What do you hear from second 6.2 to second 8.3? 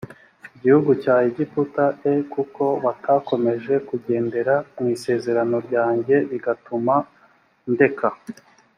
bigatuma ndeka